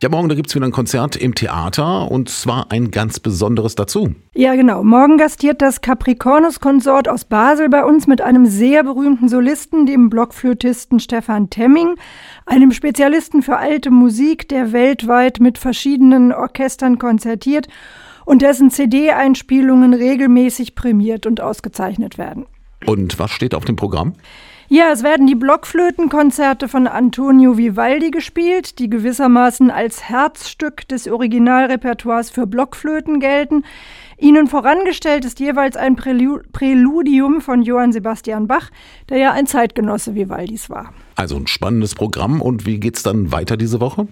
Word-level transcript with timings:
Ja, 0.00 0.08
morgen, 0.08 0.28
da 0.28 0.36
gibt's 0.36 0.54
wieder 0.54 0.64
ein 0.64 0.70
Konzert 0.70 1.16
im 1.16 1.34
Theater 1.34 2.08
und 2.08 2.28
zwar 2.28 2.70
ein 2.70 2.92
ganz 2.92 3.18
besonderes 3.18 3.74
dazu. 3.74 4.14
Ja, 4.32 4.54
genau. 4.54 4.84
Morgen 4.84 5.18
gastiert 5.18 5.60
das 5.60 5.80
Capricornus-Konsort 5.80 7.08
aus 7.08 7.24
Basel 7.24 7.68
bei 7.68 7.84
uns 7.84 8.06
mit 8.06 8.20
einem 8.20 8.46
sehr 8.46 8.84
berühmten 8.84 9.28
Solisten, 9.28 9.86
dem 9.86 10.08
Blockflötisten 10.08 11.00
Stefan 11.00 11.50
Temming, 11.50 11.96
einem 12.46 12.70
Spezialisten 12.70 13.42
für 13.42 13.56
alte 13.56 13.90
Musik, 13.90 14.48
der 14.48 14.72
weltweit 14.72 15.40
mit 15.40 15.58
verschiedenen 15.58 16.32
Orchestern 16.32 17.00
konzertiert 17.00 17.66
und 18.24 18.42
dessen 18.42 18.70
CD-Einspielungen 18.70 19.94
regelmäßig 19.94 20.76
prämiert 20.76 21.26
und 21.26 21.40
ausgezeichnet 21.40 22.18
werden. 22.18 22.46
Und 22.86 23.18
was 23.18 23.32
steht 23.32 23.52
auf 23.52 23.64
dem 23.64 23.74
Programm? 23.74 24.12
Ja, 24.70 24.90
es 24.92 25.02
werden 25.02 25.26
die 25.26 25.34
Blockflötenkonzerte 25.34 26.68
von 26.68 26.86
Antonio 26.86 27.56
Vivaldi 27.56 28.10
gespielt, 28.10 28.78
die 28.78 28.90
gewissermaßen 28.90 29.70
als 29.70 30.10
Herzstück 30.10 30.86
des 30.88 31.08
Originalrepertoires 31.08 32.28
für 32.28 32.46
Blockflöten 32.46 33.18
gelten. 33.18 33.64
Ihnen 34.18 34.46
vorangestellt 34.46 35.24
ist 35.24 35.40
jeweils 35.40 35.78
ein 35.78 35.96
Präludium 35.96 37.40
von 37.40 37.62
Johann 37.62 37.92
Sebastian 37.92 38.46
Bach, 38.46 38.68
der 39.08 39.16
ja 39.16 39.32
ein 39.32 39.46
Zeitgenosse 39.46 40.14
Vivaldis 40.14 40.68
war. 40.68 40.92
Also 41.16 41.36
ein 41.36 41.46
spannendes 41.46 41.94
Programm. 41.94 42.42
Und 42.42 42.66
wie 42.66 42.78
geht's 42.78 43.02
dann 43.02 43.32
weiter 43.32 43.56
diese 43.56 43.80
Woche? 43.80 44.06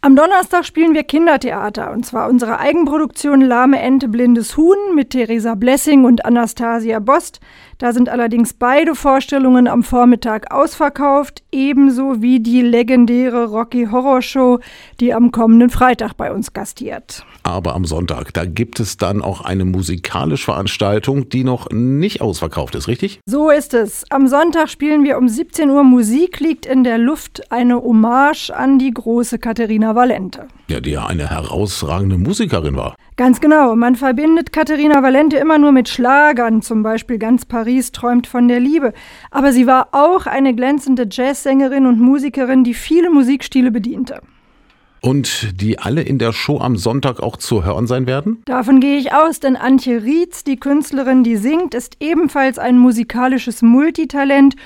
Am 0.00 0.14
Donnerstag 0.14 0.64
spielen 0.64 0.94
wir 0.94 1.02
Kindertheater 1.02 1.90
und 1.90 2.06
zwar 2.06 2.28
unsere 2.28 2.60
Eigenproduktion 2.60 3.40
Lahme 3.40 3.80
Ente 3.80 4.06
Blindes 4.06 4.56
Huhn 4.56 4.76
mit 4.94 5.10
Theresa 5.10 5.56
Blessing 5.56 6.04
und 6.04 6.24
Anastasia 6.24 7.00
Bost. 7.00 7.40
Da 7.78 7.92
sind 7.92 8.08
allerdings 8.08 8.54
beide 8.54 8.96
Vorstellungen 8.96 9.68
am 9.68 9.84
Vormittag 9.84 10.52
ausverkauft, 10.52 11.44
ebenso 11.52 12.20
wie 12.20 12.40
die 12.40 12.60
legendäre 12.60 13.44
Rocky 13.44 13.86
Horror 13.88 14.20
Show, 14.20 14.58
die 14.98 15.14
am 15.14 15.30
kommenden 15.30 15.70
Freitag 15.70 16.14
bei 16.14 16.32
uns 16.32 16.52
gastiert. 16.52 17.24
Aber 17.44 17.76
am 17.76 17.84
Sonntag, 17.84 18.34
da 18.34 18.46
gibt 18.46 18.80
es 18.80 18.96
dann 18.96 19.22
auch 19.22 19.42
eine 19.42 19.64
musikalische 19.64 20.46
Veranstaltung, 20.46 21.28
die 21.28 21.44
noch 21.44 21.70
nicht 21.70 22.20
ausverkauft 22.20 22.74
ist, 22.74 22.88
richtig? 22.88 23.20
So 23.26 23.48
ist 23.48 23.74
es. 23.74 24.04
Am 24.10 24.26
Sonntag 24.26 24.70
spielen 24.70 25.04
wir 25.04 25.16
um 25.16 25.28
17 25.28 25.70
Uhr 25.70 25.84
Musik 25.84 26.40
liegt 26.40 26.66
in 26.66 26.82
der 26.82 26.98
Luft, 26.98 27.52
eine 27.52 27.80
Hommage 27.80 28.50
an 28.50 28.80
die 28.80 28.90
große 28.90 29.38
Katharina 29.38 29.94
Valente. 29.94 30.48
Ja, 30.68 30.80
die 30.80 30.90
ja 30.90 31.06
eine 31.06 31.30
herausragende 31.30 32.18
Musikerin 32.18 32.76
war. 32.76 32.96
Ganz 33.16 33.40
genau. 33.40 33.74
Man 33.74 33.96
verbindet 33.96 34.52
Katharina 34.52 35.02
Valente 35.02 35.38
immer 35.38 35.58
nur 35.58 35.72
mit 35.72 35.88
Schlagern, 35.88 36.62
zum 36.62 36.82
Beispiel 36.82 37.18
Ganz 37.18 37.46
Paris 37.68 37.92
träumt 37.92 38.26
von 38.26 38.48
der 38.48 38.60
Liebe. 38.60 38.94
Aber 39.30 39.52
sie 39.52 39.66
war 39.66 39.88
auch 39.92 40.24
eine 40.24 40.54
glänzende 40.54 41.06
Jazzsängerin 41.10 41.84
und 41.84 42.00
Musikerin, 42.00 42.64
die 42.64 42.72
viele 42.72 43.10
Musikstile 43.10 43.70
bediente. 43.70 44.22
Und 45.02 45.60
die 45.60 45.78
alle 45.78 46.00
in 46.00 46.18
der 46.18 46.32
Show 46.32 46.60
am 46.60 46.76
Sonntag 46.76 47.20
auch 47.20 47.36
zu 47.36 47.66
hören 47.66 47.86
sein 47.86 48.06
werden? 48.06 48.42
Davon 48.46 48.80
gehe 48.80 48.96
ich 48.96 49.12
aus, 49.12 49.38
denn 49.38 49.54
Antje 49.54 50.02
Rietz, 50.02 50.44
die 50.44 50.56
Künstlerin, 50.56 51.24
die 51.24 51.36
singt, 51.36 51.74
ist 51.74 51.98
ebenfalls 52.00 52.58
ein 52.58 52.78
musikalisches 52.78 53.60
Multitalent. 53.60 54.56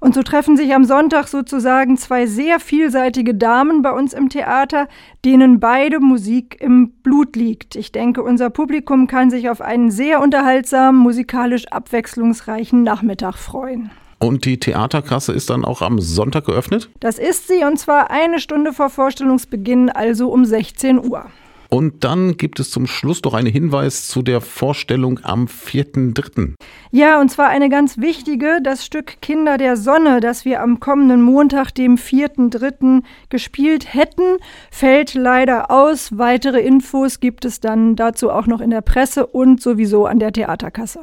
Und 0.00 0.14
so 0.14 0.22
treffen 0.22 0.56
sich 0.56 0.74
am 0.74 0.84
Sonntag 0.84 1.28
sozusagen 1.28 1.98
zwei 1.98 2.26
sehr 2.26 2.58
vielseitige 2.58 3.34
Damen 3.34 3.82
bei 3.82 3.92
uns 3.92 4.14
im 4.14 4.30
Theater, 4.30 4.88
denen 5.26 5.60
beide 5.60 6.00
Musik 6.00 6.56
im 6.60 6.92
Blut 7.02 7.36
liegt. 7.36 7.76
Ich 7.76 7.92
denke, 7.92 8.22
unser 8.22 8.48
Publikum 8.48 9.06
kann 9.06 9.30
sich 9.30 9.50
auf 9.50 9.60
einen 9.60 9.90
sehr 9.90 10.22
unterhaltsamen, 10.22 10.98
musikalisch 10.98 11.66
abwechslungsreichen 11.68 12.82
Nachmittag 12.82 13.36
freuen. 13.36 13.90
Und 14.18 14.46
die 14.46 14.58
Theaterkasse 14.58 15.32
ist 15.32 15.50
dann 15.50 15.64
auch 15.64 15.82
am 15.82 15.98
Sonntag 15.98 16.46
geöffnet? 16.46 16.90
Das 17.00 17.18
ist 17.18 17.48
sie 17.48 17.64
und 17.64 17.78
zwar 17.78 18.10
eine 18.10 18.38
Stunde 18.38 18.72
vor 18.72 18.90
Vorstellungsbeginn, 18.90 19.90
also 19.90 20.30
um 20.30 20.44
16 20.44 20.98
Uhr. 20.98 21.26
Und 21.70 22.02
dann 22.02 22.36
gibt 22.36 22.58
es 22.58 22.70
zum 22.70 22.88
Schluss 22.88 23.22
noch 23.22 23.32
einen 23.32 23.46
Hinweis 23.46 24.08
zu 24.08 24.22
der 24.22 24.40
Vorstellung 24.40 25.20
am 25.22 25.46
4.3. 25.46 26.54
Ja, 26.90 27.20
und 27.20 27.30
zwar 27.30 27.48
eine 27.48 27.68
ganz 27.68 27.98
wichtige, 27.98 28.60
das 28.60 28.84
Stück 28.84 29.22
Kinder 29.22 29.56
der 29.56 29.76
Sonne, 29.76 30.18
das 30.18 30.44
wir 30.44 30.62
am 30.62 30.80
kommenden 30.80 31.22
Montag, 31.22 31.70
dem 31.70 31.94
4.3. 31.94 33.04
gespielt 33.28 33.94
hätten, 33.94 34.38
fällt 34.72 35.14
leider 35.14 35.70
aus. 35.70 36.18
Weitere 36.18 36.60
Infos 36.60 37.20
gibt 37.20 37.44
es 37.44 37.60
dann 37.60 37.94
dazu 37.94 38.32
auch 38.32 38.48
noch 38.48 38.60
in 38.60 38.70
der 38.70 38.80
Presse 38.80 39.24
und 39.24 39.62
sowieso 39.62 40.06
an 40.06 40.18
der 40.18 40.32
Theaterkasse. 40.32 41.00